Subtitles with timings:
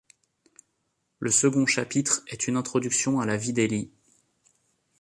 [1.19, 3.91] Le second chapitre est une introduction à la vie d’Élie.